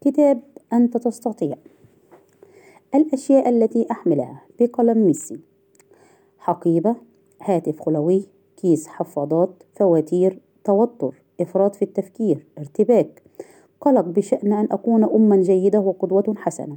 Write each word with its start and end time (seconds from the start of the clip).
كتاب 0.00 0.40
أنت 0.72 0.96
تستطيع. 0.96 1.56
الأشياء 2.94 3.48
التي 3.48 3.86
أحملها 3.90 4.42
بقلم 4.60 5.06
ميسي. 5.06 5.40
حقيبة 6.38 6.96
هاتف 7.42 7.80
خلوي 7.82 8.26
كيس 8.56 8.86
حفاضات 8.86 9.62
فواتير 9.74 10.40
توتر 10.64 11.22
إفراط 11.40 11.74
في 11.74 11.82
التفكير 11.82 12.46
ارتباك. 12.58 13.22
قلق 13.80 14.00
بشأن 14.04 14.52
أن 14.52 14.68
أكون 14.70 15.04
أما 15.04 15.36
جيدة 15.36 15.80
وقدوة 15.80 16.34
حسنة. 16.36 16.76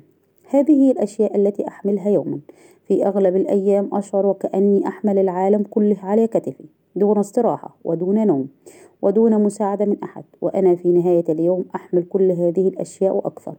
هذه 0.53 0.91
الأشياء 0.91 1.35
التي 1.35 1.67
أحملها 1.67 2.09
يوما. 2.09 2.39
في 2.87 3.05
أغلب 3.05 3.35
الأيام 3.35 3.89
أشعر 3.93 4.25
وكأني 4.25 4.87
أحمل 4.87 5.17
العالم 5.17 5.63
كله 5.69 5.97
على 6.03 6.27
كتفي 6.27 6.65
دون 6.95 7.17
استراحة 7.17 7.77
ودون 7.83 8.27
نوم 8.27 8.47
ودون 9.01 9.43
مساعدة 9.43 9.85
من 9.85 9.97
أحد. 10.03 10.23
وأنا 10.41 10.75
في 10.75 10.91
نهاية 10.91 11.25
اليوم 11.29 11.65
أحمل 11.75 12.03
كل 12.03 12.31
هذه 12.31 12.67
الأشياء 12.67 13.15
وأكثر 13.15 13.55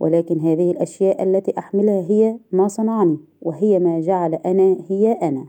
ولكن 0.00 0.40
هذه 0.40 0.70
الأشياء 0.70 1.22
التي 1.22 1.58
أحملها 1.58 2.00
هي 2.00 2.36
ما 2.52 2.68
صنعني 2.68 3.18
وهي 3.42 3.78
ما 3.78 4.00
جعل 4.00 4.34
أنا 4.34 4.76
هي 4.88 5.12
أنا. 5.12 5.46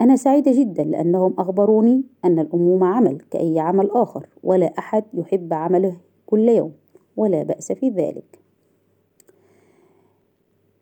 أنا 0.00 0.16
سعيدة 0.16 0.52
جدا 0.52 0.84
لأنهم 0.84 1.34
أخبروني 1.38 2.02
أن 2.24 2.38
الأمومة 2.38 2.86
عمل 2.86 3.20
كأي 3.30 3.60
عمل 3.60 3.90
آخر 3.90 4.26
ولا 4.42 4.72
أحد 4.78 5.04
يحب 5.14 5.52
عمله 5.52 5.96
كل 6.26 6.48
يوم 6.48 6.72
ولا 7.16 7.42
بأس 7.42 7.72
في 7.72 7.88
ذلك. 7.88 8.45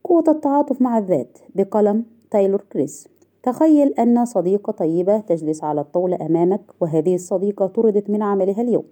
قوة 0.04 0.24
التعاطف 0.28 0.82
مع 0.82 0.98
الذات 0.98 1.38
بقلم 1.54 2.04
تايلور 2.30 2.64
كريس. 2.72 3.08
تخيل 3.42 3.88
أن 3.88 4.24
صديقة 4.24 4.70
طيبة 4.70 5.18
تجلس 5.18 5.64
على 5.64 5.80
الطاولة 5.80 6.26
أمامك 6.26 6.60
وهذه 6.80 7.14
الصديقة 7.14 7.66
طردت 7.66 8.10
من 8.10 8.22
عملها 8.22 8.62
اليوم 8.62 8.84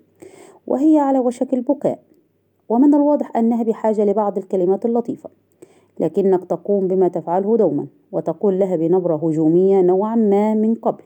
وهي 0.67 0.98
على 0.98 1.19
وشك 1.19 1.55
البكاء. 1.55 1.98
ومن 2.69 2.95
الواضح 2.95 3.37
أنها 3.37 3.62
بحاجة 3.62 4.05
لبعض 4.05 4.39
الكلمات 4.39 4.87
اللطيفة 4.87 5.31
لكنك 6.00 6.45
تقوم 6.45 6.89
بما 6.89 7.09
تفعله 7.09 7.56
دوما 7.56 7.87
وتقول 8.12 8.59
لها 8.59 8.77
بنبرة 8.77 9.17
هجومية 9.17 9.81
نوعا 9.81 10.15
ما 10.15 10.55
من 10.55 10.75
قبل. 10.75 11.03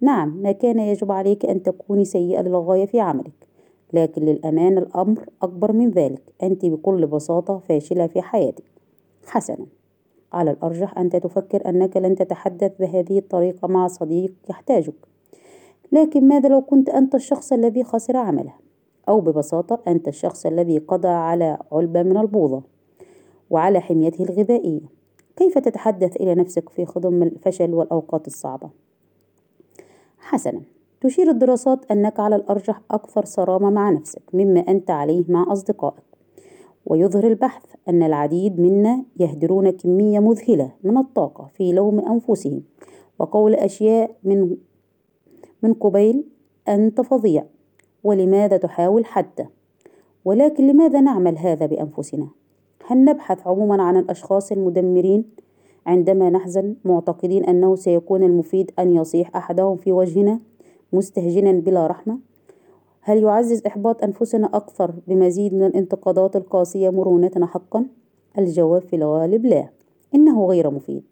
نعم 0.00 0.42
ما 0.42 0.52
كان 0.52 0.78
يجب 0.78 1.12
عليك 1.12 1.46
أن 1.46 1.62
تكوني 1.62 2.04
سيئة 2.04 2.40
للغاية 2.42 2.86
في 2.86 3.00
عملك 3.00 3.46
لكن 3.92 4.22
للأمانة 4.22 4.78
الأمر 4.78 5.26
أكبر 5.42 5.72
من 5.72 5.90
ذلك. 5.90 6.22
أنت 6.42 6.66
بكل 6.66 7.06
بساطة 7.06 7.58
فاشلة 7.58 8.06
في 8.06 8.22
حياتك. 8.22 8.77
حسنا. 9.28 9.66
على 10.32 10.50
الأرجح 10.50 10.98
أنت 10.98 11.16
تفكر 11.16 11.68
أنك 11.68 11.96
لن 11.96 12.16
تتحدث 12.16 12.72
بهذه 12.80 13.18
الطريقة 13.18 13.68
مع 13.68 13.88
صديق 13.88 14.34
يحتاجك. 14.50 14.94
لكن 15.92 16.28
ماذا 16.28 16.48
لو 16.48 16.60
كنت 16.60 16.88
أنت 16.88 17.14
الشخص 17.14 17.52
الذي 17.52 17.84
خسر 17.84 18.16
عمله؟ 18.16 18.54
أو 19.08 19.20
ببساطة 19.20 19.80
أنت 19.88 20.08
الشخص 20.08 20.46
الذي 20.46 20.78
قضى 20.78 21.08
على 21.08 21.58
علبة 21.72 22.02
من 22.02 22.16
البوظة 22.16 22.62
وعلى 23.50 23.80
حميته 23.80 24.24
الغذائية. 24.24 24.80
كيف 25.36 25.58
تتحدث 25.58 26.16
إلى 26.16 26.34
نفسك 26.34 26.68
في 26.68 26.84
خضم 26.84 27.22
الفشل 27.22 27.74
والأوقات 27.74 28.26
الصعبة؟ 28.26 28.70
حسنا. 30.18 30.60
تشير 31.00 31.30
الدراسات 31.30 31.90
أنك 31.90 32.20
على 32.20 32.36
الأرجح 32.36 32.80
أكثر 32.90 33.24
صرامة 33.24 33.70
مع 33.70 33.90
نفسك 33.90 34.22
مما 34.32 34.60
أنت 34.60 34.90
عليه 34.90 35.24
مع 35.28 35.52
أصدقائك. 35.52 36.07
ويظهر 36.88 37.26
البحث 37.26 37.62
أن 37.88 38.02
العديد 38.02 38.60
منا 38.60 39.04
يهدرون 39.16 39.70
كمية 39.70 40.18
مذهلة 40.20 40.72
من 40.84 40.96
الطاقة 40.96 41.50
في 41.54 41.72
لوم 41.72 42.00
أنفسهم 42.00 42.62
وقول 43.18 43.54
أشياء 43.54 44.16
من 44.24 44.56
من 45.62 45.74
قبيل 45.74 46.24
أنت 46.68 47.00
فظيع 47.00 47.44
ولماذا 48.04 48.56
تحاول 48.56 49.04
حتى؟ 49.04 49.46
ولكن 50.24 50.66
لماذا 50.66 51.00
نعمل 51.00 51.38
هذا 51.38 51.66
بأنفسنا؟ 51.66 52.28
هل 52.86 53.04
نبحث 53.04 53.46
عموما 53.46 53.82
عن 53.82 53.96
الأشخاص 53.96 54.52
المدمرين؟ 54.52 55.24
عندما 55.86 56.30
نحزن 56.30 56.74
معتقدين 56.84 57.44
أنه 57.44 57.76
سيكون 57.76 58.22
المفيد 58.22 58.70
أن 58.78 58.94
يصيح 58.94 59.36
أحدهم 59.36 59.76
في 59.76 59.92
وجهنا 59.92 60.40
مستهجنا 60.92 61.52
بلا 61.52 61.86
رحمة؟ 61.86 62.18
هل 63.00 63.22
يعزز 63.22 63.62
إحباط 63.66 64.02
أنفسنا 64.02 64.46
أكثر 64.46 64.94
بمزيد 65.06 65.54
من 65.54 65.64
الانتقادات 65.64 66.36
القاسية 66.36 66.90
مرونتنا 66.90 67.46
حقا؟ 67.46 67.86
الجواب 68.38 68.82
في 68.82 68.96
الغالب 68.96 69.46
لا 69.46 69.68
إنه 70.14 70.46
غير 70.46 70.70
مفيد 70.70 71.02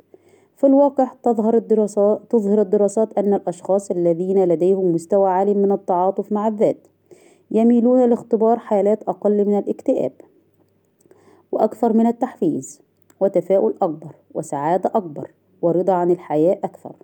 في 0.57 0.67
الواقع 0.67 1.11
تظهر 1.23 1.57
الدراسات 1.57 2.21
تظهر 2.31 2.61
الدراسات 2.61 3.19
أن 3.19 3.35
الأشخاص 3.35 3.91
الذين 3.91 4.45
لديهم 4.45 4.93
مستوى 4.93 5.31
عالي 5.31 5.55
من 5.55 5.73
التعاطف 5.73 6.33
مع 6.33 6.49
الذات 6.49 6.87
يميلون 7.51 8.09
لاختبار 8.09 8.59
حالات 8.59 9.03
أقل 9.03 9.45
من 9.45 9.59
الاكتئاب 9.59 10.13
وأكثر 11.53 11.93
من 11.93 12.07
التحفيز 12.07 12.81
وتفاؤل 13.21 13.75
أكبر 13.83 14.15
وسعادة 14.35 14.91
أكبر 14.95 15.31
ورضا 15.63 15.93
عن 15.93 16.11
الحياة 16.11 16.59
أكثر 16.65 16.97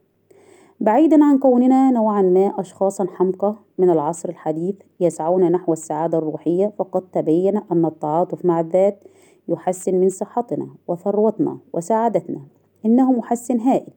بعيدا 0.82 1.25
عن 1.25 1.38
كوننا 1.38 1.91
نوعا 1.91 2.22
ما 2.22 2.60
أشخاصا 2.60 3.06
حمقى 3.15 3.54
من 3.78 3.91
العصر 3.91 4.28
الحديث 4.28 4.75
يسعون 5.00 5.53
نحو 5.53 5.72
السعادة 5.72 6.19
الروحية 6.19 6.72
فقد 6.78 7.03
تبين 7.12 7.56
أن 7.72 7.84
التعاطف 7.84 8.44
مع 8.44 8.60
الذات 8.60 9.04
يحسن 9.48 9.94
من 9.94 10.09
صحتنا 10.09 10.69
وثروتنا 10.88 11.59
وسعادتنا. 11.72 12.41
إنه 12.87 13.12
محسن 13.12 13.60
هائل 13.60 13.92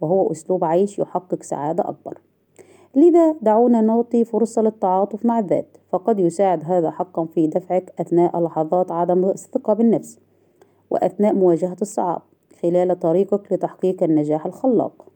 وهو 0.00 0.30
أسلوب 0.30 0.64
عيش 0.64 0.98
يحقق 0.98 1.42
سعادة 1.42 1.88
أكبر. 1.88 2.18
لذا 2.94 3.32
دعونا 3.42 3.80
نعطي 3.80 4.24
فرصة 4.24 4.62
للتعاطف 4.62 5.26
مع 5.26 5.38
الذات 5.38 5.76
فقد 5.88 6.20
يساعد 6.20 6.64
هذا 6.64 6.90
حقا 6.90 7.24
في 7.24 7.46
دفعك 7.46 7.94
أثناء 8.00 8.40
لحظات 8.40 8.92
عدم 8.92 9.24
الثقة 9.24 9.72
بالنفس 9.74 10.18
وأثناء 10.90 11.34
مواجهة 11.34 11.76
الصعاب 11.82 12.22
خلال 12.62 12.98
طريقك 13.00 13.52
لتحقيق 13.52 14.02
النجاح 14.02 14.46
الخلاق. 14.46 15.13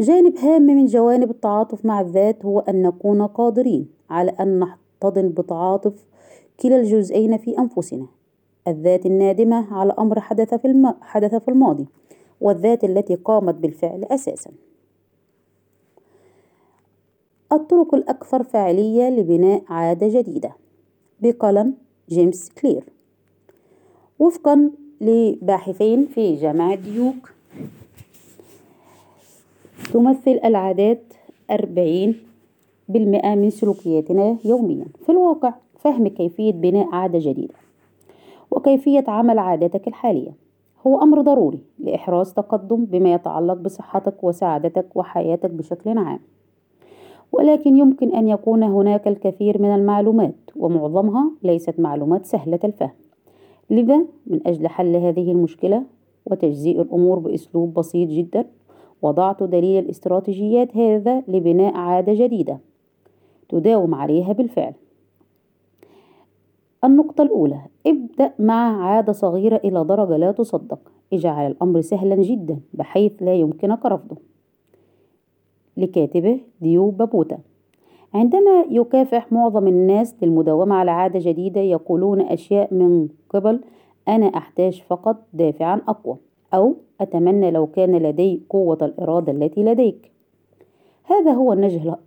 جانب 0.00 0.36
هام 0.38 0.62
من 0.62 0.86
جوانب 0.86 1.30
التعاطف 1.30 1.84
مع 1.84 2.00
الذات 2.00 2.44
هو 2.44 2.58
أن 2.58 2.82
نكون 2.82 3.22
قادرين 3.26 3.88
على 4.10 4.30
أن 4.30 4.58
نحتضن 4.58 5.28
بتعاطف 5.28 6.06
كلا 6.60 6.76
الجزئين 6.76 7.36
في 7.36 7.58
أنفسنا. 7.58 8.06
الذات 8.68 9.06
النادمة 9.06 9.74
على 9.74 9.94
أمر 9.98 10.20
حدث 10.20 10.54
في, 10.54 10.64
الم... 10.64 10.94
حدث 11.00 11.34
في 11.34 11.48
الماضي 11.48 11.86
والذات 12.40 12.84
التي 12.84 13.14
قامت 13.14 13.54
بالفعل 13.54 14.04
أساسا. 14.04 14.50
الطرق 17.52 17.94
الأكثر 17.94 18.42
فاعلية 18.42 19.08
لبناء 19.08 19.62
عادة 19.68 20.20
جديدة. 20.20 20.52
بقلم 21.20 21.74
جيمس 22.08 22.50
كلير. 22.50 22.84
وفقا 24.18 24.70
لباحثين 25.00 26.06
في 26.06 26.34
جامعة 26.34 26.74
ديوك 26.74 27.32
تمثل 29.92 30.40
العادات 30.44 31.12
أربعين 31.50 32.14
بالمئة 32.88 33.34
من 33.34 33.50
سلوكياتنا 33.50 34.36
يوميا. 34.44 34.86
في 35.06 35.12
الواقع 35.12 35.54
فهم 35.78 36.08
كيفية 36.08 36.52
بناء 36.52 36.88
عادة 36.92 37.18
جديدة 37.18 37.54
وكيفية 38.50 39.04
عمل 39.08 39.38
عادتك 39.38 39.88
الحالية 39.88 40.30
هو 40.86 41.02
أمر 41.02 41.20
ضروري 41.20 41.58
لإحراز 41.78 42.32
تقدم 42.32 42.84
بما 42.84 43.14
يتعلق 43.14 43.54
بصحتك 43.54 44.24
وسعادتك 44.24 44.86
وحياتك 44.94 45.50
بشكل 45.50 45.98
عام. 45.98 46.20
ولكن 47.32 47.76
يمكن 47.76 48.14
أن 48.14 48.28
يكون 48.28 48.62
هناك 48.62 49.08
الكثير 49.08 49.62
من 49.62 49.74
المعلومات 49.74 50.34
ومعظمها 50.56 51.30
ليست 51.42 51.80
معلومات 51.80 52.26
سهلة 52.26 52.60
الفهم. 52.64 52.90
لذا 53.70 53.96
من 54.26 54.40
أجل 54.46 54.68
حل 54.68 54.96
هذه 54.96 55.32
المشكلة 55.32 55.82
وتجزيء 56.26 56.82
الأمور 56.82 57.18
بأسلوب 57.18 57.74
بسيط 57.74 58.08
جدا 58.08 58.44
وضعت 59.02 59.42
دليل 59.42 59.84
الاستراتيجيات 59.84 60.76
هذا 60.76 61.22
لبناء 61.28 61.74
عادة 61.74 62.14
جديدة 62.14 62.58
تداوم 63.48 63.94
عليها 63.94 64.32
بالفعل. 64.32 64.72
النقطة 66.84 67.22
الأولى 67.22 67.60
ابدأ 67.86 68.32
مع 68.38 68.84
عادة 68.84 69.12
صغيرة 69.12 69.56
إلى 69.56 69.84
درجة 69.84 70.16
لا 70.16 70.32
تصدق. 70.32 70.78
اجعل 71.12 71.50
الأمر 71.50 71.80
سهلا 71.80 72.16
جدا 72.16 72.60
بحيث 72.74 73.12
لا 73.22 73.34
يمكنك 73.34 73.86
رفضه. 73.86 74.16
لكاتبه 75.76 76.40
ديو 76.60 76.90
بابوتا 76.90 77.38
عندما 78.14 78.64
يكافح 78.70 79.32
معظم 79.32 79.68
الناس 79.68 80.14
للمداومة 80.22 80.74
على 80.74 80.90
عادة 80.90 81.18
جديدة 81.22 81.60
يقولون 81.60 82.20
أشياء 82.20 82.74
من 82.74 83.08
قبل 83.30 83.60
أنا 84.08 84.26
أحتاج 84.26 84.82
فقط 84.88 85.16
دافعا 85.32 85.80
أقوى. 85.88 86.16
أو 86.56 86.74
أتمنى 87.00 87.50
لو 87.50 87.66
كان 87.66 87.96
لدي 87.96 88.42
قوة 88.50 88.78
الإرادة 88.82 89.32
التي 89.32 89.64
لديك. 89.64 90.12
هذا 91.04 91.32
هو 91.32 91.52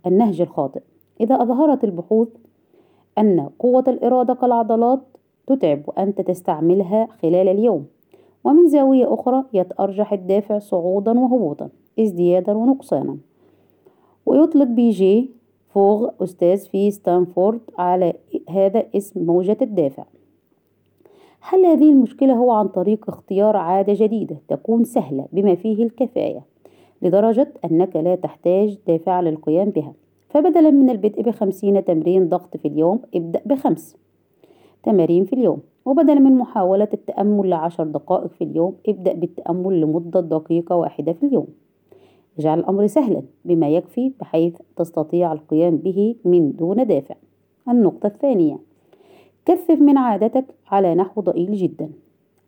النهج 0.06 0.40
الخاطئ. 0.40 0.80
إذا 1.20 1.42
أظهرت 1.42 1.84
البحوث 1.84 2.28
أن 3.18 3.48
قوة 3.58 3.84
الإرادة 3.88 4.34
كالعضلات 4.34 5.00
تتعب 5.46 5.82
وأنت 5.86 6.20
تستعملها 6.20 7.08
خلال 7.22 7.48
اليوم 7.48 7.86
ومن 8.44 8.68
زاوية 8.68 9.14
أخرى 9.14 9.44
يتأرجح 9.52 10.12
الدافع 10.12 10.58
صعودا 10.58 11.20
وهبوطا 11.20 11.68
ازديادا 12.00 12.52
ونقصانا. 12.52 13.16
ويطلق 14.26 14.66
بيجي 14.66 15.30
فوغ 15.68 16.08
أستاذ 16.20 16.58
في 16.58 16.90
ستانفورد 16.90 17.60
على 17.78 18.12
هذا 18.48 18.86
اسم 18.96 19.26
موجة 19.26 19.56
الدافع. 19.62 20.04
حل 21.40 21.66
هذه 21.66 21.90
المشكلة 21.90 22.34
هو 22.34 22.50
عن 22.50 22.68
طريق 22.68 23.08
اختيار 23.08 23.56
عادة 23.56 23.92
جديدة 23.96 24.36
تكون 24.48 24.84
سهلة 24.84 25.26
بما 25.32 25.54
فيه 25.54 25.84
الكفاية؟ 25.84 26.42
لدرجة 27.02 27.52
أنك 27.64 27.96
لا 27.96 28.14
تحتاج 28.14 28.78
دافع 28.86 29.20
للقيام 29.20 29.70
بها. 29.70 29.92
فبدلا 30.28 30.70
من 30.70 30.90
البدء 30.90 31.22
بخمسين 31.22 31.84
تمرين 31.84 32.28
ضغط 32.28 32.56
في 32.56 32.68
اليوم 32.68 33.00
ابدأ 33.14 33.42
بخمس 33.46 33.96
تمارين 34.82 35.24
في 35.24 35.32
اليوم. 35.32 35.58
وبدلا 35.84 36.20
من 36.20 36.38
محاولة 36.38 36.88
التأمل 36.92 37.50
لعشر 37.50 37.84
دقائق 37.84 38.26
في 38.26 38.44
اليوم 38.44 38.74
ابدأ 38.88 39.12
بالتأمل 39.12 39.80
لمدة 39.80 40.20
دقيقة 40.20 40.76
واحدة 40.76 41.12
في 41.12 41.26
اليوم. 41.26 41.46
اجعل 42.38 42.58
الأمر 42.58 42.86
سهلا 42.86 43.22
بما 43.44 43.68
يكفي 43.68 44.12
بحيث 44.20 44.56
تستطيع 44.76 45.32
القيام 45.32 45.76
به 45.76 46.14
من 46.24 46.52
دون 46.56 46.86
دافع. 46.86 47.14
النقطة 47.68 48.06
الثانية. 48.06 48.69
كثف 49.46 49.80
من 49.80 49.98
عادتك 49.98 50.44
على 50.70 50.94
نحو 50.94 51.20
ضئيل 51.20 51.52
جدا. 51.52 51.90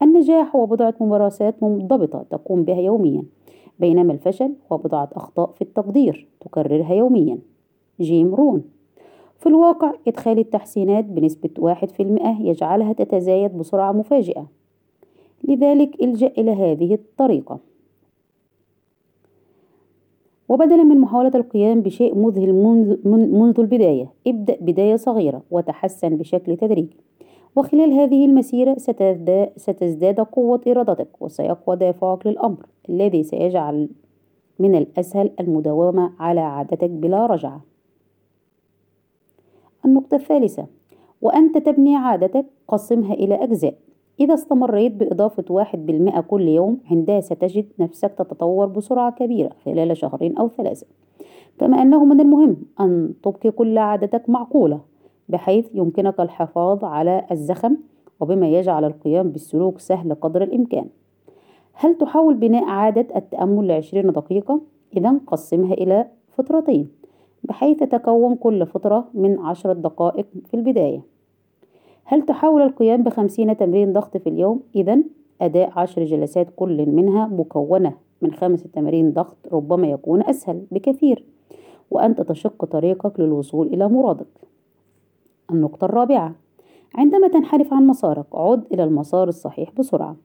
النجاح 0.03 0.56
هو 0.56 0.67
بضعة 0.67 0.94
ممارسات 1.00 1.62
منضبطة 1.62 2.25
تقوم 2.31 2.62
بها 2.62 2.81
يوميا 2.81 3.25
بينما 3.79 4.12
الفشل 4.12 4.55
هو 4.73 4.77
بضعة 4.77 5.09
أخطاء 5.12 5.50
في 5.50 5.62
التقدير 5.62 6.29
تكررها 6.41 6.94
يوميا. 6.94 7.39
جيم 8.00 8.35
رون 8.35 8.62
في 9.39 9.49
الواقع 9.49 9.93
إدخال 10.09 10.39
التحسينات 10.39 11.05
بنسبة 11.05 11.50
واحد 11.59 11.91
في 11.91 12.03
المئة 12.03 12.41
يجعلها 12.41 12.93
تتزايد 12.93 13.59
بسرعة 13.59 13.93
مفاجئة. 13.93 14.47
لذلك 15.44 16.03
إلجأ 16.03 16.33
إلى 16.39 16.50
هذه 16.50 16.94
الطريقة. 16.94 17.59
وبدلا 20.53 20.83
من 20.83 20.99
محاولة 20.99 21.33
القيام 21.35 21.81
بشيء 21.81 22.15
مذهل 22.15 22.53
منذ, 22.53 23.09
منذ 23.09 23.61
البداية 23.61 24.13
ابدأ 24.27 24.57
بداية 24.61 24.97
صغيرة 24.97 25.43
وتحسن 25.51 26.17
بشكل 26.17 26.57
تدريجي. 26.57 26.97
وخلال 27.57 27.93
هذه 27.93 28.25
المسيرة 28.27 28.77
ستزداد 29.57 30.21
قوة 30.21 30.61
إرادتك 30.67 31.23
وسيقوى 31.23 31.77
دافعك 31.77 32.27
للأمر 32.27 32.67
الذي 32.89 33.23
سيجعل 33.23 33.89
من 34.59 34.75
الأسهل 34.75 35.31
المداومة 35.41 36.13
على 36.19 36.41
عادتك 36.41 36.91
بلا 36.91 37.27
رجعة. 37.27 37.61
النقطة 39.85 40.15
الثالثة 40.15 40.67
وأنت 41.23 41.59
تبني 41.59 41.97
عادتك 41.97 42.47
قسمها 42.69 43.15
إلى 43.15 43.35
أجزاء. 43.35 43.75
إذا 44.20 44.35
استمريت 44.35 44.93
بإضافة 44.93 45.44
واحد 45.50 45.87
بالمئة 45.87 46.20
كل 46.20 46.49
يوم 46.49 46.79
عندها 46.91 47.20
ستجد 47.20 47.67
نفسك 47.79 48.14
تتطور 48.19 48.67
بسرعة 48.67 49.12
كبيرة 49.12 49.50
خلال 49.64 49.97
شهرين 49.97 50.37
أو 50.38 50.49
ثلاثة. 50.49 50.87
كما 51.59 51.82
أنه 51.82 52.05
من 52.05 52.20
المهم 52.20 52.56
أن 52.81 53.14
تبقي 53.23 53.50
كل 53.50 53.79
عادتك 53.79 54.29
معقولة 54.29 54.81
بحيث 55.29 55.69
يمكنك 55.75 56.20
الحفاظ 56.20 56.85
على 56.85 57.26
الزخم 57.31 57.76
وبما 58.20 58.49
يجعل 58.49 58.85
القيام 58.85 59.31
بالسلوك 59.31 59.79
سهل 59.79 60.15
قدر 60.15 60.43
الإمكان. 60.43 60.87
هل 61.73 61.99
تحاول 61.99 62.35
بناء 62.35 62.65
عادة 62.65 63.17
التأمل 63.17 63.69
لعشرين 63.69 64.12
دقيقة؟ 64.12 64.61
إذا 64.97 65.20
قسمها 65.26 65.75
إلى 65.75 66.06
فترتين 66.29 66.88
بحيث 67.44 67.79
تتكون 67.79 68.35
كل 68.35 68.67
فترة 68.67 69.05
من 69.15 69.38
عشرة 69.38 69.73
دقائق 69.73 70.26
في 70.44 70.55
البداية. 70.55 71.12
هل 72.05 72.23
تحاول 72.23 72.63
القيام 72.63 73.03
بخمسين 73.03 73.57
تمرين 73.57 73.93
ضغط 73.93 74.17
في 74.17 74.29
اليوم؟ 74.29 74.61
إذا 74.75 74.99
أداء 75.41 75.73
عشر 75.77 76.05
جلسات 76.05 76.47
كل 76.57 76.87
منها 76.87 77.27
مكونة 77.27 77.95
من 78.23 78.33
خمس 78.33 78.63
تمارين 78.63 79.13
ضغط 79.13 79.37
ربما 79.53 79.87
يكون 79.87 80.23
أسهل 80.23 80.63
بكثير 80.71 81.25
وأنت 81.91 82.21
تشق 82.21 82.65
طريقك 82.65 83.21
للوصول 83.21 83.67
إلى 83.67 83.89
مرادك. 83.89 84.27
النقطة 85.51 85.85
الرابعة 85.85 86.35
عندما 86.95 87.29
تنحرف 87.29 87.73
عن 87.73 87.87
مسارك 87.87 88.27
عد 88.35 88.65
إلى 88.73 88.85
المسار 88.85 89.29
الصحيح 89.29 89.73
بسرعة. 89.79 90.17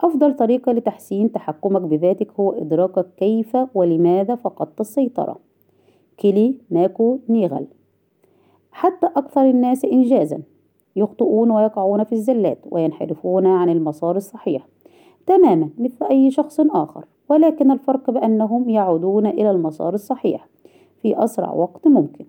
أفضل 0.00 0.36
طريقة 0.36 0.72
لتحسين 0.72 1.32
تحكمك 1.32 1.82
بذاتك 1.82 2.32
هو 2.40 2.52
إدراكك 2.52 3.06
كيف 3.16 3.56
ولماذا 3.74 4.34
فقدت 4.34 4.80
السيطرة. 4.80 5.38
كيلي 6.16 6.54
ماكو 6.70 7.18
نيغل. 7.28 7.66
حتى 8.70 9.06
أكثر 9.06 9.50
الناس 9.50 9.84
إنجازا. 9.84 10.42
يخطئون 10.98 11.50
ويقعون 11.50 12.04
في 12.04 12.12
الزلات 12.12 12.58
وينحرفون 12.70 13.46
عن 13.46 13.70
المسار 13.70 14.16
الصحيح 14.16 14.68
تماما 15.26 15.70
مثل 15.78 16.04
أي 16.10 16.30
شخص 16.30 16.60
آخر 16.60 17.04
ولكن 17.28 17.70
الفرق 17.70 18.10
بأنهم 18.10 18.70
يعودون 18.70 19.26
إلى 19.26 19.50
المسار 19.50 19.94
الصحيح 19.94 20.48
في 21.02 21.24
أسرع 21.24 21.52
وقت 21.52 21.88
ممكن. 21.88 22.24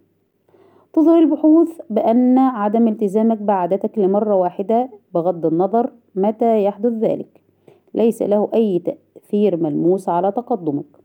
تظهر 0.94 1.20
البحوث 1.20 1.82
بأن 1.90 2.38
عدم 2.38 2.88
التزامك 2.88 3.38
بعادتك 3.38 4.00
لمرة 4.00 4.36
واحدة 4.36 4.90
بغض 5.14 5.46
النظر 5.46 5.92
متى 6.16 6.64
يحدث 6.64 6.92
ذلك. 6.92 7.42
ليس 7.94 8.22
له 8.22 8.50
أي 8.54 8.80
تأثير 8.80 9.58
ملموس 9.58 10.10
على 10.10 10.32
تقدمك. 10.32 11.00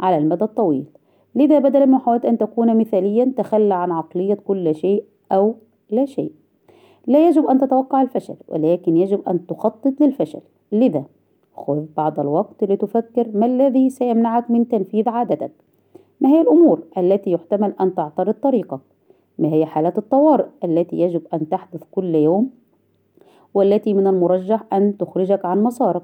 على 0.00 0.18
المدى 0.18 0.44
الطويل 0.44 0.84
لذا 1.34 1.58
بدلا 1.58 1.86
من 1.86 1.92
محاولة 1.92 2.28
أن 2.28 2.38
تكون 2.38 2.78
مثاليا 2.78 3.32
تخلى 3.36 3.74
عن 3.74 3.92
عقلية 3.92 4.34
كل 4.34 4.74
شيء 4.74 5.04
أو 5.32 5.54
لا 5.90 6.04
شيء. 6.04 6.32
لا 7.06 7.28
يجب 7.28 7.46
أن 7.46 7.58
تتوقع 7.58 8.02
الفشل 8.02 8.36
ولكن 8.48 8.96
يجب 8.96 9.28
أن 9.28 9.46
تخطط 9.46 10.00
للفشل. 10.00 10.40
لذا 10.72 11.04
خذ 11.56 11.84
بعض 11.96 12.20
الوقت 12.20 12.64
لتفكر 12.64 13.28
ما 13.34 13.46
الذي 13.46 13.90
سيمنعك 13.90 14.50
من 14.50 14.68
تنفيذ 14.68 15.08
عادتك. 15.08 15.50
ما 16.20 16.28
هي 16.28 16.40
الأمور 16.40 16.82
التي 16.98 17.30
يحتمل 17.30 17.74
أن 17.80 17.94
تعترض 17.94 18.34
طريقك؟ 18.34 18.80
ما 19.38 19.48
هي 19.48 19.66
حالات 19.66 19.98
الطوارئ 19.98 20.46
التي 20.64 21.00
يجب 21.00 21.22
أن 21.34 21.48
تحدث 21.48 21.82
كل 21.90 22.14
يوم؟ 22.14 22.50
والتي 23.54 23.94
من 23.94 24.06
المرجح 24.06 24.64
أن 24.72 24.96
تخرجك 24.96 25.44
عن 25.44 25.62
مسارك؟ 25.62 26.02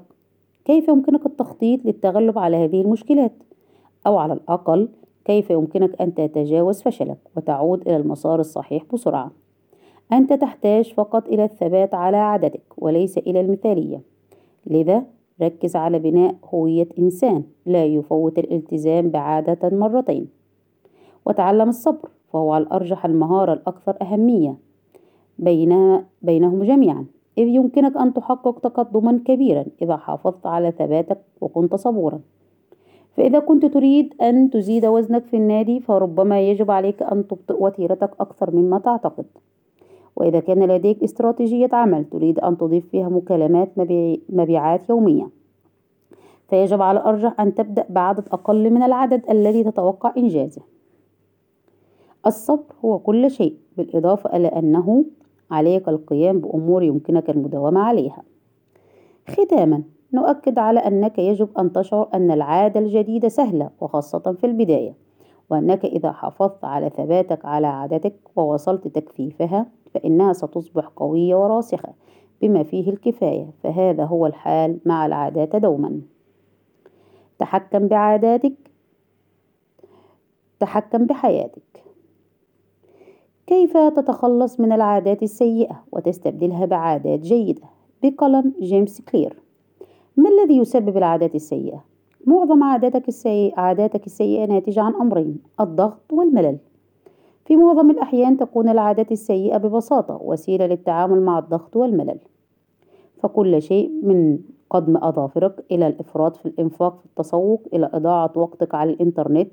كيف 0.65 0.87
يمكنك 0.87 1.25
التخطيط 1.25 1.85
للتغلب 1.85 2.39
على 2.39 2.57
هذه 2.57 2.81
المشكلات؟ 2.81 3.33
أو 4.07 4.17
على 4.17 4.33
الأقل 4.33 4.89
كيف 5.25 5.49
يمكنك 5.49 6.01
أن 6.01 6.13
تتجاوز 6.13 6.81
فشلك 6.81 7.17
وتعود 7.37 7.81
إلى 7.81 7.97
المسار 7.97 8.39
الصحيح 8.39 8.83
بسرعة؟ 8.93 9.31
أنت 10.13 10.33
تحتاج 10.33 10.93
فقط 10.93 11.27
إلى 11.27 11.43
الثبات 11.43 11.93
على 11.93 12.17
عادتك 12.17 12.61
وليس 12.77 13.17
إلى 13.17 13.41
المثالية. 13.41 14.01
لذا 14.67 15.03
ركز 15.41 15.75
على 15.75 15.99
بناء 15.99 16.35
هوية 16.53 16.87
إنسان 16.99 17.43
لا 17.65 17.85
يفوت 17.85 18.39
الالتزام 18.39 19.09
بعادة 19.09 19.69
مرتين. 19.69 20.27
وتعلم 21.25 21.69
الصبر 21.69 22.09
فهو 22.33 22.53
على 22.53 22.63
الأرجح 22.63 23.05
المهارة 23.05 23.53
الأكثر 23.53 23.97
أهمية. 24.01 24.55
بين 25.39 26.03
بينهم 26.21 26.63
جميعا 26.63 27.05
إذ 27.37 27.47
يمكنك 27.47 27.97
أن 27.97 28.13
تحقق 28.13 28.59
تقدما 28.59 29.19
كبيرا 29.25 29.65
إذا 29.81 29.97
حافظت 29.97 30.45
على 30.45 30.71
ثباتك 30.71 31.21
وكنت 31.41 31.75
صبورا. 31.75 32.19
فإذا 33.17 33.39
كنت 33.39 33.65
تريد 33.65 34.13
أن 34.21 34.49
تزيد 34.49 34.85
وزنك 34.85 35.25
في 35.25 35.37
النادي 35.37 35.79
فربما 35.79 36.41
يجب 36.41 36.71
عليك 36.71 37.03
أن 37.03 37.27
تبطئ 37.27 37.63
وتيرتك 37.63 38.11
أكثر 38.19 38.55
مما 38.55 38.79
تعتقد. 38.79 39.25
وإذا 40.15 40.39
كان 40.39 40.63
لديك 40.63 41.03
استراتيجية 41.03 41.69
عمل 41.73 42.05
تريد 42.05 42.39
أن 42.39 42.57
تضيف 42.57 42.87
فيها 42.89 43.09
مكالمات 43.09 43.69
مبيعات 44.29 44.89
يومية 44.89 45.29
فيجب 46.49 46.81
على 46.81 46.99
الأرجح 46.99 47.41
أن 47.41 47.55
تبدأ 47.55 47.85
بعدد 47.89 48.27
أقل 48.31 48.69
من 48.69 48.83
العدد 48.83 49.29
الذي 49.29 49.63
تتوقع 49.63 50.13
إنجازه. 50.17 50.61
الصبر 52.25 52.73
هو 52.85 52.99
كل 52.99 53.31
شيء 53.31 53.57
بالإضافة 53.77 54.37
إلى 54.37 54.47
أنه 54.47 55.05
عليك 55.51 55.89
القيام 55.89 56.39
بأمور 56.39 56.83
يمكنك 56.83 57.29
المداومة 57.29 57.79
عليها. 57.79 58.23
ختاما 59.27 59.83
نؤكد 60.13 60.59
على 60.59 60.79
أنك 60.79 61.19
يجب 61.19 61.49
أن 61.59 61.71
تشعر 61.71 62.09
أن 62.13 62.31
العادة 62.31 62.79
الجديدة 62.79 63.29
سهلة 63.29 63.69
وخاصة 63.81 64.19
في 64.33 64.43
البداية 64.43 64.93
وأنك 65.49 65.85
إذا 65.85 66.11
حافظت 66.11 66.65
على 66.65 66.89
ثباتك 66.89 67.45
على 67.45 67.67
عادتك 67.67 68.15
ووصلت 68.35 68.87
تكثيفها 68.87 69.65
فإنها 69.93 70.33
ستصبح 70.33 70.87
قوية 70.95 71.35
وراسخة 71.35 71.93
بما 72.41 72.63
فيه 72.63 72.89
الكفاية 72.89 73.49
فهذا 73.63 74.05
هو 74.05 74.25
الحال 74.25 74.79
مع 74.85 75.05
العادات 75.05 75.55
دوما. 75.55 76.01
تحكم 77.39 77.87
بعاداتك. 77.87 78.53
تحكم 80.59 81.05
بحياتك. 81.05 81.83
كيف 83.47 83.77
تتخلص 83.77 84.59
من 84.59 84.71
العادات 84.71 85.23
السيئة 85.23 85.83
وتستبدلها 85.91 86.65
بعادات 86.65 87.19
جيدة؟ 87.19 87.61
بقلم 88.03 88.53
جيمس 88.61 89.01
كلير. 89.01 89.41
ما 90.17 90.29
الذي 90.29 90.57
يسبب 90.57 90.97
العادات 90.97 91.35
السيئة؟ 91.35 91.83
معظم 92.25 92.63
عاداتك 92.63 93.07
السيئة, 93.07 93.59
عاداتك 93.59 94.05
السيئة 94.05 94.45
ناتجة 94.45 94.81
عن 94.81 94.95
أمرين 94.95 95.37
الضغط 95.59 96.13
والملل. 96.13 96.57
في 97.51 97.57
معظم 97.57 97.89
الأحيان 97.89 98.37
تكون 98.37 98.69
العادات 98.69 99.11
السيئة 99.11 99.57
ببساطة 99.57 100.19
وسيلة 100.21 100.65
للتعامل 100.65 101.21
مع 101.21 101.39
الضغط 101.39 101.75
والملل. 101.75 102.19
فكل 103.17 103.61
شيء 103.61 103.91
من 104.03 104.39
قدم 104.69 104.97
أظافرك 104.97 105.65
إلى 105.71 105.87
الإفراط 105.87 106.35
في 106.35 106.45
الإنفاق 106.45 106.99
في 106.99 107.05
التسوق 107.05 107.67
إلى 107.73 107.89
إضاعة 107.93 108.31
وقتك 108.35 108.75
على 108.75 108.93
الإنترنت 108.93 109.51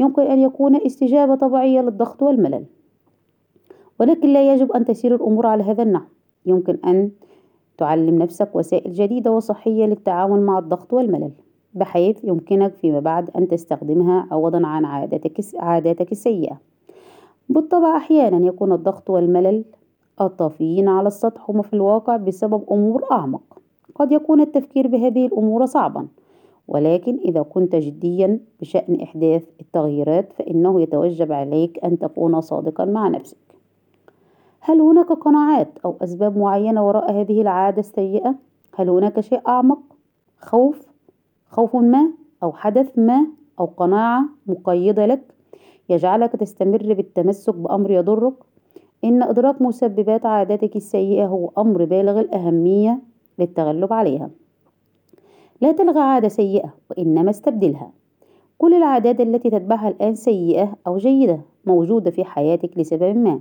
يمكن 0.00 0.22
أن 0.22 0.38
يكون 0.38 0.76
استجابة 0.76 1.34
طبيعية 1.34 1.80
للضغط 1.80 2.22
والملل. 2.22 2.64
ولكن 4.00 4.28
لا 4.28 4.54
يجب 4.54 4.72
أن 4.72 4.84
تسير 4.84 5.14
الأمور 5.14 5.46
على 5.46 5.62
هذا 5.62 5.82
النحو. 5.82 6.08
يمكن 6.46 6.78
أن 6.84 7.10
تعلم 7.78 8.18
نفسك 8.18 8.56
وسائل 8.56 8.92
جديدة 8.92 9.30
وصحية 9.30 9.86
للتعامل 9.86 10.40
مع 10.40 10.58
الضغط 10.58 10.92
والملل 10.92 11.32
بحيث 11.74 12.24
يمكنك 12.24 12.74
فيما 12.74 13.00
بعد 13.00 13.30
أن 13.36 13.48
تستخدمها 13.48 14.28
عوضا 14.30 14.66
عن 14.66 14.84
عاداتك, 14.84 15.40
عاداتك 15.56 16.12
السيئة. 16.12 16.69
بالطبع 17.50 17.96
أحيانا 17.96 18.46
يكون 18.46 18.72
الضغط 18.72 19.10
والملل 19.10 19.64
الطافيين 20.20 20.88
على 20.88 21.06
السطح 21.06 21.50
هم 21.50 21.62
في 21.62 21.72
الواقع 21.72 22.16
بسبب 22.16 22.64
أمور 22.70 23.04
أعمق 23.12 23.42
قد 23.94 24.12
يكون 24.12 24.40
التفكير 24.40 24.86
بهذه 24.86 25.26
الأمور 25.26 25.66
صعبا 25.66 26.08
ولكن 26.68 27.18
إذا 27.24 27.42
كنت 27.42 27.76
جديا 27.76 28.40
بشأن 28.60 29.00
إحداث 29.00 29.44
التغييرات 29.60 30.32
فإنه 30.32 30.80
يتوجب 30.80 31.32
عليك 31.32 31.84
أن 31.84 31.98
تكون 31.98 32.40
صادقا 32.40 32.84
مع 32.84 33.08
نفسك 33.08 33.36
هل 34.60 34.80
هناك 34.80 35.12
قناعات 35.12 35.78
أو 35.84 35.96
أسباب 36.02 36.38
معينة 36.38 36.86
وراء 36.86 37.12
هذه 37.12 37.40
العادة 37.40 37.80
السيئة؟ 37.80 38.34
هل 38.74 38.88
هناك 38.88 39.20
شيء 39.20 39.40
أعمق؟ 39.48 39.82
خوف؟ 40.38 40.86
خوف 41.48 41.76
ما 41.76 42.10
أو 42.42 42.52
حدث 42.52 42.98
ما 42.98 43.26
أو 43.60 43.64
قناعة 43.64 44.24
مقيدة 44.46 45.06
لك 45.06 45.39
يجعلك 45.90 46.32
تستمر 46.32 46.94
بالتمسك 46.94 47.54
بأمر 47.54 47.90
يضرك. 47.90 48.34
إن 49.04 49.22
إدراك 49.22 49.62
مسببات 49.62 50.26
عاداتك 50.26 50.76
السيئة 50.76 51.26
هو 51.26 51.50
أمر 51.58 51.84
بالغ 51.84 52.20
الأهمية 52.20 52.98
للتغلب 53.38 53.92
عليها. 53.92 54.30
لا 55.60 55.72
تلغى 55.72 56.00
عادة 56.00 56.28
سيئة 56.28 56.74
وإنما 56.90 57.30
استبدلها. 57.30 57.92
كل 58.58 58.74
العادات 58.74 59.20
التي 59.20 59.50
تتبعها 59.50 59.88
الآن 59.88 60.14
سيئة 60.14 60.76
أو 60.86 60.96
جيدة 60.96 61.40
موجودة 61.66 62.10
في 62.10 62.24
حياتك 62.24 62.78
لسبب 62.78 63.16
ما 63.16 63.40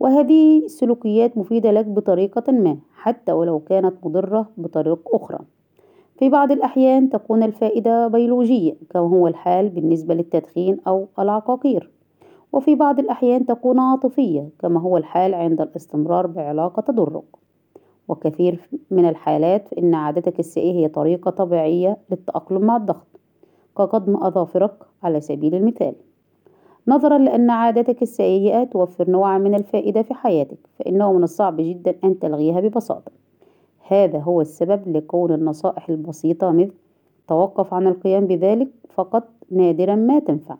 وهذه 0.00 0.64
السلوكيات 0.64 1.38
مفيدة 1.38 1.70
لك 1.72 1.84
بطريقة 1.84 2.52
ما 2.52 2.76
حتى 2.94 3.32
ولو 3.32 3.58
كانت 3.60 3.94
مضرة 4.02 4.48
بطريقة 4.56 5.16
أخرى. 5.16 5.38
في 6.18 6.28
بعض 6.28 6.52
الأحيان 6.52 7.10
تكون 7.10 7.42
الفائدة 7.42 8.08
بيولوجية 8.08 8.74
كما 8.90 9.02
هو 9.02 9.26
الحال 9.28 9.68
بالنسبة 9.68 10.14
للتدخين 10.14 10.78
أو 10.86 11.08
العقاقير. 11.18 11.90
وفي 12.52 12.74
بعض 12.74 12.98
الأحيان 12.98 13.46
تكون 13.46 13.78
عاطفية 13.78 14.48
كما 14.58 14.80
هو 14.80 14.96
الحال 14.96 15.34
عند 15.34 15.60
الاستمرار 15.60 16.26
بعلاقة 16.26 16.80
تضرك. 16.80 17.24
وكثير 18.08 18.68
من 18.90 19.08
الحالات 19.08 19.68
فإن 19.68 19.94
عادتك 19.94 20.38
السيئة 20.40 20.74
هي 20.74 20.88
طريقة 20.88 21.30
طبيعية 21.30 21.96
للتأقلم 22.10 22.60
مع 22.60 22.76
الضغط. 22.76 23.20
كقضم 23.78 24.16
أظافرك 24.16 24.74
على 25.02 25.20
سبيل 25.20 25.54
المثال. 25.54 25.94
نظرا 26.88 27.18
لأن 27.18 27.50
عادتك 27.50 28.02
السيئة 28.02 28.64
توفر 28.64 29.10
نوعا 29.10 29.38
من 29.38 29.54
الفائدة 29.54 30.02
في 30.02 30.14
حياتك 30.14 30.58
فإنه 30.78 31.12
من 31.12 31.22
الصعب 31.22 31.56
جدا 31.56 31.94
أن 32.04 32.18
تلغيها 32.18 32.60
ببساطة. 32.60 33.25
هذا 33.88 34.18
هو 34.18 34.40
السبب 34.40 34.96
لكون 34.96 35.32
النصائح 35.32 35.88
البسيطة 35.88 36.50
مثل 36.50 36.72
توقف 37.28 37.74
عن 37.74 37.86
القيام 37.86 38.26
بذلك 38.26 38.68
فقط 38.94 39.28
نادرا 39.50 39.94
ما 39.94 40.18
تنفع. 40.18 40.56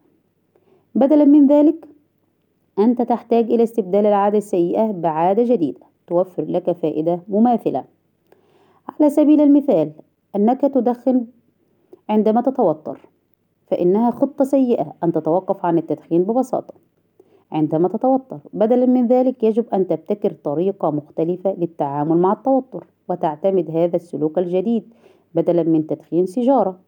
بدلا 0.95 1.25
من 1.25 1.47
ذلك 1.47 1.89
أنت 2.79 3.03
تحتاج 3.03 3.45
إلى 3.45 3.63
استبدال 3.63 4.07
العادة 4.07 4.39
السيئة 4.39 4.91
بعادة 4.91 5.45
جديدة 5.45 5.81
توفر 6.07 6.45
لك 6.45 6.73
فائدة 6.73 7.21
مماثلة. 7.29 7.85
على 8.89 9.11
سبيل 9.11 9.41
المثال 9.41 9.93
أنك 10.37 10.61
تدخن 10.61 11.27
عندما 12.09 12.41
تتوتر 12.41 13.09
فإنها 13.67 14.11
خطة 14.11 14.45
سيئة 14.45 14.93
أن 15.05 15.13
تتوقف 15.13 15.67
عن 15.67 15.79
التدخين 15.79 16.23
ببساطة. 16.23 16.75
عندما 17.53 17.89
تتوتر 17.89 18.39
بدلا 18.53 18.87
من 18.87 19.07
ذلك 19.07 19.45
يجب 19.45 19.65
أن 19.75 19.87
تبتكر 19.87 20.33
طريقة 20.33 20.91
مختلفة 20.91 21.55
للتعامل 21.55 22.17
مع 22.17 22.33
التوتر. 22.33 22.87
وتعتمد 23.09 23.71
هذا 23.71 23.97
السلوك 23.97 24.39
الجديد 24.39 24.95
بدلا 25.35 25.63
من 25.63 25.87
تدخين 25.87 26.27
سيجارة. 26.27 26.79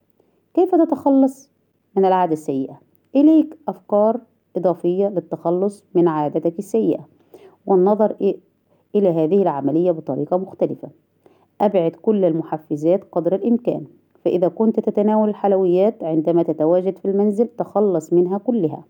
كيف 0.54 0.74
تتخلص؟ 0.74 1.50
من 1.96 2.04
العادة 2.04 2.32
السيئة. 2.32 2.80
إليك 3.16 3.58
أفكار 3.68 4.20
إضافية 4.56 5.08
للتخلص 5.08 5.84
من 5.94 6.08
عادتك 6.08 6.58
السيئة 6.58 7.08
والنظر 7.66 8.16
إلى 8.94 9.08
هذه 9.08 9.42
العملية 9.42 9.90
بطريقة 9.90 10.36
مختلفة. 10.36 10.88
أبعد 11.60 11.90
كل 11.90 12.24
المحفزات 12.24 13.04
قدر 13.12 13.34
الإمكان 13.34 13.84
فإذا 14.24 14.48
كنت 14.48 14.80
تتناول 14.80 15.28
الحلويات 15.28 16.04
عندما 16.04 16.42
تتواجد 16.42 16.98
في 16.98 17.04
المنزل 17.04 17.46
تخلص 17.46 18.12
منها 18.12 18.38
كلها. 18.38 18.84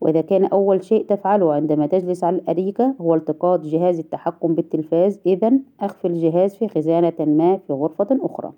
وإذا 0.00 0.20
كان 0.20 0.44
أول 0.44 0.84
شيء 0.84 1.04
تفعله 1.04 1.52
عندما 1.52 1.86
تجلس 1.86 2.24
على 2.24 2.36
الأريكة 2.36 2.94
هو 3.00 3.14
التقاط 3.14 3.60
جهاز 3.60 3.98
التحكم 3.98 4.54
بالتلفاز. 4.54 5.20
إذا 5.26 5.52
أخفي 5.80 6.08
الجهاز 6.08 6.54
في 6.54 6.68
خزانة 6.68 7.12
ما 7.20 7.56
في 7.56 7.72
غرفة 7.72 8.06
أخرى. 8.10 8.52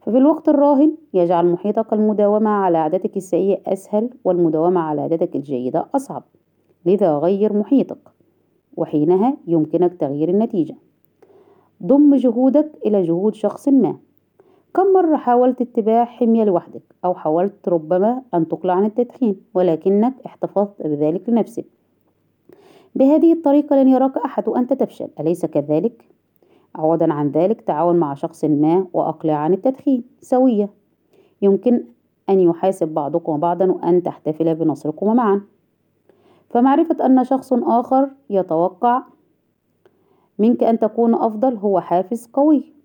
ففي 0.00 0.18
الوقت 0.18 0.48
الراهن 0.48 0.92
يجعل 1.14 1.46
محيطك 1.46 1.92
المداومة 1.92 2.50
على 2.50 2.78
عادتك 2.78 3.16
السيئة 3.16 3.72
أسهل 3.72 4.10
والمداومة 4.24 4.80
على 4.80 5.00
عادتك 5.00 5.36
الجيدة 5.36 5.86
أصعب. 5.94 6.22
لذا 6.86 7.18
غير 7.18 7.52
محيطك 7.52 7.98
وحينها 8.76 9.36
يمكنك 9.46 9.94
تغيير 9.94 10.28
النتيجة. 10.28 10.74
ضم 11.82 12.14
جهودك 12.14 12.72
إلى 12.86 13.02
جهود 13.02 13.34
شخص 13.34 13.68
ما. 13.68 13.96
كم 14.76 14.92
مرة 14.92 15.16
حاولت 15.16 15.60
اتباع 15.60 16.04
حمية 16.04 16.44
لوحدك؟ 16.44 16.82
أو 17.04 17.14
حاولت 17.14 17.68
ربما 17.68 18.22
أن 18.34 18.48
تقلع 18.48 18.74
عن 18.74 18.84
التدخين 18.84 19.40
ولكنك 19.54 20.14
احتفظت 20.26 20.82
بذلك 20.82 21.28
لنفسك. 21.28 21.64
بهذه 22.94 23.32
الطريقة 23.32 23.76
لن 23.76 23.88
يراك 23.88 24.16
أحد 24.16 24.48
وأنت 24.48 24.72
تفشل. 24.72 25.08
أليس 25.20 25.46
كذلك؟ 25.46 26.08
عوضا 26.74 27.12
عن 27.12 27.30
ذلك 27.30 27.60
تعاون 27.60 27.96
مع 27.96 28.14
شخص 28.14 28.44
ما 28.44 28.86
وأقلع 28.92 29.34
عن 29.34 29.52
التدخين. 29.52 30.04
سوية. 30.20 30.68
يمكن 31.42 31.84
أن 32.28 32.40
يحاسب 32.40 32.88
بعضكم 32.88 33.40
بعضا 33.40 33.66
وأن 33.66 34.02
تحتفل 34.02 34.54
بنصركما 34.54 35.14
معا. 35.14 35.40
فمعرفة 36.50 37.06
أن 37.06 37.24
شخص 37.24 37.52
آخر 37.52 38.08
يتوقع 38.30 39.02
منك 40.38 40.62
أن 40.62 40.78
تكون 40.78 41.14
أفضل 41.14 41.56
هو 41.56 41.80
حافز 41.80 42.26
قوي. 42.26 42.75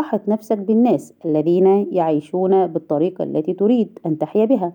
أحط 0.00 0.28
نفسك 0.28 0.58
بالناس 0.58 1.14
الذين 1.24 1.66
يعيشون 1.92 2.66
بالطريقة 2.66 3.24
التي 3.24 3.52
تريد 3.52 3.98
أن 4.06 4.18
تحيا 4.18 4.44
بها. 4.44 4.72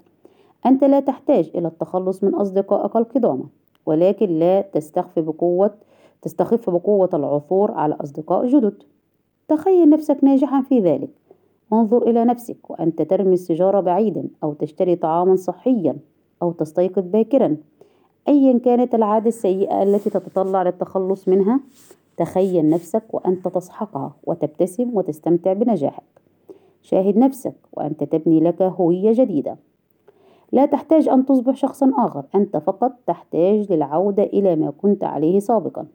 أنت 0.66 0.84
لا 0.84 1.00
تحتاج 1.00 1.52
إلى 1.56 1.68
التخلص 1.68 2.24
من 2.24 2.36
أصدقائك 2.36 2.96
القدامى 2.96 3.44
ولكن 3.86 4.40
لا 4.40 4.62
تستخف 4.62 5.20
بقوة 5.20 5.72
تستخف 6.22 6.70
بقوة 6.70 7.10
العثور 7.14 7.72
على 7.72 7.98
أصدقاء 8.04 8.48
جدد. 8.48 8.84
تخيل 9.48 9.90
نفسك 9.90 10.24
ناجحا 10.24 10.62
في 10.62 10.80
ذلك. 10.80 11.10
انظر 11.74 12.10
إلى 12.10 12.26
نفسك 12.26 12.70
وأنت 12.70 13.02
ترمي 13.02 13.34
السيجارة 13.34 13.80
بعيدا 13.80 14.28
أو 14.44 14.54
تشتري 14.54 14.96
طعاما 14.96 15.36
صحيا 15.36 15.96
أو 16.42 16.52
تستيقظ 16.52 17.04
باكرا. 17.08 17.58
أيا 18.28 18.58
كانت 18.58 18.96
العادة 18.96 19.28
السيئة 19.28 19.84
التي 19.84 20.10
تتطلع 20.10 20.64
للتخلص 20.64 21.28
منها؟ 21.28 21.60
تخيل 22.18 22.70
نفسك 22.70 23.14
وأنت 23.14 23.48
تسحقها 23.48 24.16
وتبتسم 24.24 24.98
وتستمتع 24.98 25.54
بنجاحك. 25.54 26.04
شاهد 26.82 27.18
نفسك 27.18 27.56
وأنت 27.74 28.04
تبني 28.04 28.40
لك 28.40 28.62
هوية 28.62 29.12
جديدة. 29.14 29.58
لا 30.52 30.66
تحتاج 30.66 31.10
أن 31.10 31.26
تصبح 31.26 31.56
شخصا 31.56 31.92
آخر 31.98 32.24
أنت 32.36 32.58
فقط 32.58 32.92
تحتاج 33.08 33.72
للعودة 33.72 34.24
إلى 34.24 34.56
ما 34.56 34.74
كنت 34.82 35.04
عليه 35.04 35.40
سابقا. 35.40 35.86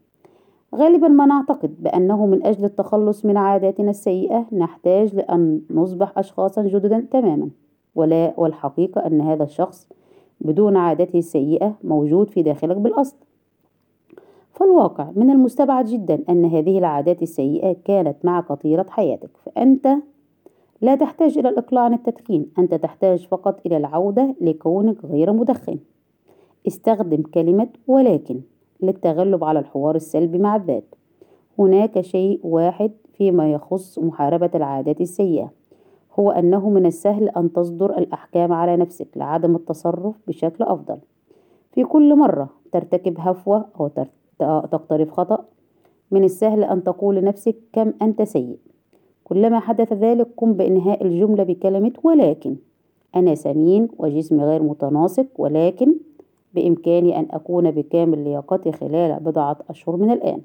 غالبا 0.74 1.08
ما 1.08 1.26
نعتقد 1.26 1.82
بأنه 1.82 2.26
من 2.26 2.46
أجل 2.46 2.64
التخلص 2.64 3.24
من 3.24 3.36
عاداتنا 3.36 3.90
السيئة 3.90 4.46
نحتاج 4.52 5.14
لأن 5.14 5.62
نصبح 5.70 6.18
أشخاصا 6.18 6.62
جددا 6.62 7.06
تماما. 7.10 7.50
ولا 7.94 8.34
والحقيقة 8.36 9.06
أن 9.06 9.20
هذا 9.20 9.44
الشخص 9.44 9.88
بدون 10.40 10.76
عادته 10.76 11.18
السيئة 11.18 11.74
موجود 11.84 12.30
في 12.30 12.42
داخلك 12.42 12.76
بالأصل. 12.76 13.16
فالواقع 14.52 15.10
من 15.16 15.30
المستبعد 15.30 15.84
جدا 15.84 16.24
أن 16.28 16.44
هذه 16.44 16.78
العادات 16.78 17.22
السيئة 17.22 17.76
كانت 17.84 18.16
معك 18.24 18.52
طيلة 18.52 18.86
حياتك 18.88 19.30
فأنت 19.46 19.88
لا 20.82 20.94
تحتاج 20.94 21.38
إلى 21.38 21.48
الإقلاع 21.48 21.84
عن 21.84 21.94
التدخين 21.94 22.46
أنت 22.58 22.74
تحتاج 22.74 23.26
فقط 23.26 23.60
إلى 23.66 23.76
العودة 23.76 24.34
لكونك 24.40 25.04
غير 25.04 25.32
مدخن. 25.32 25.78
استخدم 26.66 27.22
كلمة 27.22 27.68
ولكن 27.86 28.40
للتغلب 28.82 29.44
على 29.44 29.58
الحوار 29.58 29.94
السلبي 29.94 30.38
مع 30.38 30.56
الذات. 30.56 30.94
هناك 31.58 32.00
شيء 32.00 32.40
واحد 32.42 32.90
فيما 33.12 33.52
يخص 33.52 33.98
محاربة 33.98 34.50
العادات 34.54 35.00
السيئة 35.00 35.50
هو 36.18 36.30
أنه 36.30 36.70
من 36.70 36.86
السهل 36.86 37.28
أن 37.28 37.52
تصدر 37.52 37.98
الأحكام 37.98 38.52
على 38.52 38.76
نفسك 38.76 39.08
لعدم 39.16 39.56
التصرف 39.56 40.14
بشكل 40.28 40.64
أفضل. 40.64 40.98
في 41.72 41.84
كل 41.84 42.16
مرة 42.16 42.48
ترتكب 42.72 43.14
هفوة 43.18 43.64
أو 43.80 43.88
تقترف 44.72 45.10
خطأ 45.10 45.44
من 46.10 46.24
السهل 46.24 46.64
أن 46.64 46.84
تقول 46.84 47.16
لنفسك 47.16 47.56
كم 47.72 47.92
أنت 48.02 48.22
سيء. 48.22 48.58
كلما 49.24 49.60
حدث 49.60 49.92
ذلك 49.92 50.28
قم 50.36 50.52
بإنهاء 50.52 51.04
الجملة 51.06 51.44
بكلمة 51.44 51.92
ولكن 52.02 52.56
أنا 53.16 53.34
سمين 53.34 53.88
وجسمي 53.98 54.44
غير 54.44 54.62
متناسق 54.62 55.26
ولكن 55.38 55.94
بإمكاني 56.54 57.18
أن 57.18 57.26
أكون 57.30 57.70
بكامل 57.70 58.24
لياقتي 58.24 58.72
خلال 58.72 59.20
بضعة 59.20 59.56
أشهر 59.70 59.96
من 59.96 60.10
الآن. 60.10 60.40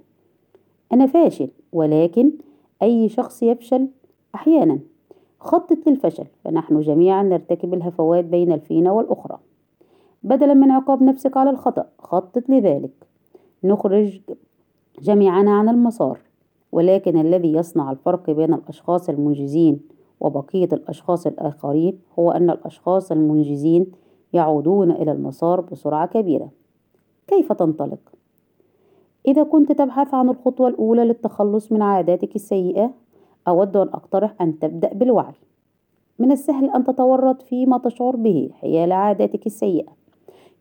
أنا 0.93 1.05
فاشل 1.05 1.49
ولكن 1.73 2.31
أي 2.81 3.09
شخص 3.09 3.43
يفشل 3.43 3.87
أحيانا. 4.35 4.79
خطط 5.39 5.87
للفشل 5.87 6.25
فنحن 6.43 6.79
جميعا 6.79 7.23
نرتكب 7.23 7.73
الهفوات 7.73 8.25
بين 8.25 8.51
الفينة 8.51 8.93
والأخرى. 8.93 9.37
بدلا 10.23 10.53
من 10.53 10.71
عقاب 10.71 11.03
نفسك 11.03 11.37
على 11.37 11.49
الخطأ 11.49 11.85
خطط 11.99 12.49
لذلك. 12.49 13.07
نخرج 13.63 14.21
جميعنا 15.01 15.51
عن 15.51 15.69
المسار 15.69 16.19
ولكن 16.71 17.17
الذي 17.17 17.53
يصنع 17.53 17.91
الفرق 17.91 18.29
بين 18.29 18.53
الأشخاص 18.53 19.09
المنجزين 19.09 19.79
وبقية 20.19 20.69
الأشخاص 20.73 21.27
الآخرين 21.27 21.99
هو 22.19 22.31
أن 22.31 22.49
الأشخاص 22.49 23.11
المنجزين 23.11 23.91
يعودون 24.33 24.91
إلى 24.91 25.11
المسار 25.11 25.61
بسرعة 25.61 26.07
كبيرة. 26.07 26.49
كيف 27.27 27.53
تنطلق؟ 27.53 27.99
إذا 29.27 29.43
كنت 29.43 29.71
تبحث 29.71 30.13
عن 30.13 30.29
الخطوة 30.29 30.67
الأولى 30.67 31.05
للتخلص 31.05 31.71
من 31.71 31.81
عاداتك 31.81 32.35
السيئة 32.35 32.91
أود 33.47 33.77
أن 33.77 33.87
أقترح 33.87 34.41
أن 34.41 34.59
تبدأ 34.59 34.93
بالوعي. 34.93 35.33
من 36.19 36.31
السهل 36.31 36.69
أن 36.69 36.83
تتورط 36.83 37.41
فيما 37.41 37.77
تشعر 37.77 38.15
به 38.15 38.49
حيال 38.53 38.91
عاداتك 38.91 39.45
السيئة. 39.45 40.04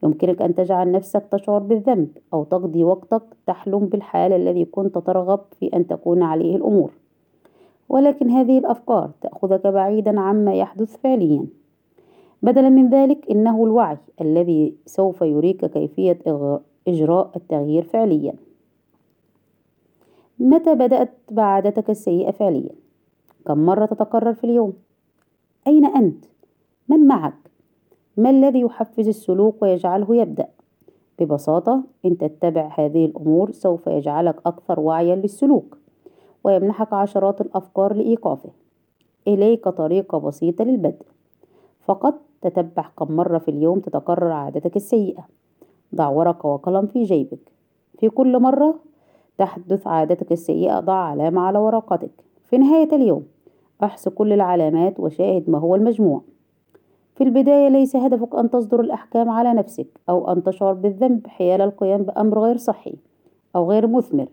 يمكنك 0.04 0.42
أن 0.42 0.54
تجعل 0.54 0.92
نفسك 0.92 1.26
تشعر 1.30 1.58
بالذنب 1.58 2.08
أو 2.32 2.44
تقضي 2.44 2.84
وقتك 2.84 3.22
تحلم 3.46 3.86
بالحال 3.86 4.32
الذي 4.32 4.64
كنت 4.64 4.98
ترغب 4.98 5.40
في 5.60 5.66
أن 5.66 5.86
تكون 5.86 6.22
عليه 6.22 6.56
الأمور 6.56 6.90
ولكن 7.88 8.30
هذه 8.30 8.58
الأفكار 8.58 9.10
تأخذك 9.20 9.66
بعيدا 9.66 10.20
عما 10.20 10.54
يحدث 10.54 10.96
فعليا 10.96 11.46
بدلا 12.42 12.68
من 12.68 12.88
ذلك 12.88 13.30
إنه 13.30 13.64
الوعي 13.64 13.98
الذي 14.20 14.74
سوف 14.86 15.22
يريك 15.22 15.64
كيفية 15.64 16.18
إجراء 16.88 17.30
التغيير 17.36 17.82
فعليا 17.82 18.34
متى 20.38 20.74
بدأت 20.74 21.10
بعادتك 21.30 21.90
السيئة 21.90 22.30
فعليا؟ 22.30 22.70
كم 23.46 23.66
مرة 23.66 23.86
تتكرر 23.86 24.34
في 24.34 24.44
اليوم؟ 24.44 24.72
أين 25.66 25.84
أنت؟ 25.84 26.24
من 26.88 27.06
معك؟ 27.06 27.34
ما 28.16 28.30
الذي 28.30 28.60
يحفز 28.60 29.08
السلوك 29.08 29.62
ويجعله 29.62 30.16
يبدأ؟ 30.16 30.48
ببساطة 31.18 31.82
إن 32.04 32.18
تتبع 32.18 32.68
هذه 32.78 33.04
الأمور 33.04 33.50
سوف 33.50 33.86
يجعلك 33.86 34.36
أكثر 34.46 34.80
وعيا 34.80 35.16
للسلوك 35.16 35.78
ويمنحك 36.44 36.92
عشرات 36.92 37.40
الأفكار 37.40 37.92
لإيقافه. 37.94 38.50
إليك 39.28 39.68
طريقة 39.68 40.18
بسيطة 40.18 40.64
للبدء. 40.64 41.06
فقط 41.84 42.14
تتبع 42.42 42.88
كم 42.98 43.16
مرة 43.16 43.38
في 43.38 43.50
اليوم 43.50 43.80
تتكرر 43.80 44.32
عادتك 44.32 44.76
السيئة. 44.76 45.24
ضع 45.94 46.08
ورقة 46.08 46.46
وقلم 46.46 46.86
في 46.86 47.02
جيبك. 47.02 47.52
في 47.98 48.08
كل 48.08 48.38
مرة 48.38 48.74
تحدث 49.38 49.86
عادتك 49.86 50.32
السيئة 50.32 50.80
ضع 50.80 50.94
علامة 50.94 51.40
على 51.40 51.58
ورقتك 51.58 52.10
في 52.44 52.58
نهاية 52.58 52.96
اليوم 52.96 53.26
احص 53.84 54.08
كل 54.08 54.32
العلامات 54.32 55.00
وشاهد 55.00 55.50
ما 55.50 55.58
هو 55.58 55.74
المجموع. 55.74 56.22
في 57.14 57.24
البداية 57.24 57.68
ليس 57.68 57.96
هدفك 57.96 58.34
أن 58.34 58.50
تصدر 58.50 58.80
الأحكام 58.80 59.30
على 59.30 59.54
نفسك 59.54 59.86
أو 60.08 60.32
أن 60.32 60.42
تشعر 60.42 60.72
بالذنب 60.72 61.26
حيال 61.26 61.60
القيام 61.60 62.02
بأمر 62.02 62.38
غير 62.38 62.56
صحي 62.56 62.94
أو 63.56 63.70
غير 63.70 63.86
مثمر. 63.86 64.26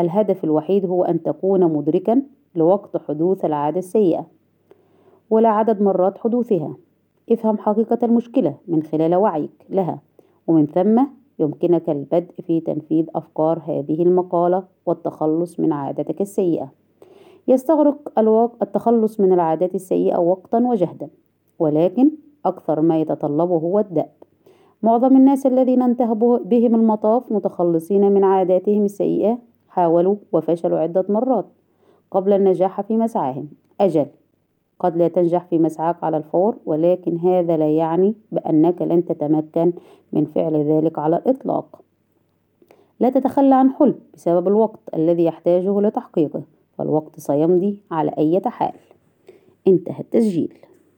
الهدف 0.00 0.44
الوحيد 0.44 0.86
هو 0.86 1.04
أن 1.04 1.22
تكون 1.22 1.64
مدركا 1.64 2.22
لوقت 2.54 2.96
حدوث 2.96 3.44
العادة 3.44 3.78
السيئة 3.78 4.26
ولا 5.30 5.48
عدد 5.48 5.82
مرات 5.82 6.18
حدوثها. 6.18 6.76
افهم 7.30 7.58
حقيقة 7.58 7.98
المشكلة 8.02 8.54
من 8.68 8.82
خلال 8.82 9.14
وعيك 9.14 9.66
لها 9.70 9.98
ومن 10.46 10.66
ثم 10.66 11.04
يمكنك 11.38 11.90
البدء 11.90 12.32
في 12.46 12.60
تنفيذ 12.60 13.06
أفكار 13.14 13.62
هذه 13.66 14.02
المقالة 14.02 14.64
والتخلص 14.86 15.60
من 15.60 15.72
عادتك 15.72 16.20
السيئة. 16.20 16.72
يستغرق 17.48 18.18
التخلص 18.62 19.20
من 19.20 19.32
العادات 19.32 19.74
السيئة 19.74 20.18
وقتا 20.18 20.58
وجهدا 20.58 21.08
ولكن 21.58 22.10
أكثر 22.46 22.80
ما 22.80 23.00
يتطلبه 23.00 23.56
هو 23.56 23.78
الدأب. 23.78 24.10
معظم 24.82 25.16
الناس 25.16 25.46
الذين 25.46 25.82
انتهى 25.82 26.14
بهم 26.44 26.74
المطاف 26.74 27.32
متخلصين 27.32 28.12
من 28.12 28.24
عاداتهم 28.24 28.84
السيئة 28.84 29.38
حاولوا 29.68 30.16
وفشلوا 30.32 30.78
عدة 30.78 31.04
مرات 31.08 31.46
قبل 32.10 32.32
النجاح 32.32 32.80
في 32.80 32.96
مسعاهم. 32.96 33.48
أجل 33.80 34.06
قد 34.78 34.96
لا 34.96 35.08
تنجح 35.08 35.44
في 35.44 35.58
مسعاك 35.58 36.04
على 36.04 36.16
الفور 36.16 36.56
ولكن 36.66 37.18
هذا 37.18 37.56
لا 37.56 37.70
يعني 37.70 38.14
بأنك 38.32 38.82
لن 38.82 39.04
تتمكن 39.04 39.72
من 40.12 40.24
فعل 40.24 40.56
ذلك 40.56 40.98
على 40.98 41.16
الإطلاق. 41.16 41.80
لا 43.00 43.10
تتخلى 43.10 43.54
عن 43.54 43.70
حلم 43.70 43.94
بسبب 44.14 44.48
الوقت 44.48 44.80
الذي 44.94 45.24
يحتاجه 45.24 45.80
لتحقيقه 45.80 46.42
فالوقت 46.78 47.20
سيمضي 47.20 47.80
على 47.90 48.10
أي 48.18 48.40
حال. 48.46 48.74
انتهى 49.68 50.00
التسجيل. 50.00 50.54